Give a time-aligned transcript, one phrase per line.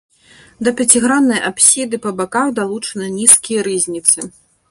[0.67, 4.19] Да пяціграннай апсіды па баках далучаны нізкія рызніцы.